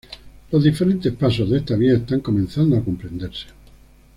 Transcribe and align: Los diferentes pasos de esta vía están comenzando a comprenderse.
Los 0.51 0.63
diferentes 0.63 1.13
pasos 1.13 1.47
de 1.51 1.59
esta 1.59 1.75
vía 1.75 1.93
están 1.93 2.21
comenzando 2.21 2.75
a 2.75 2.83
comprenderse. 2.83 3.45